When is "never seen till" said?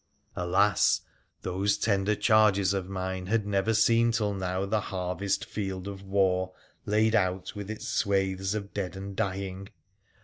3.45-4.33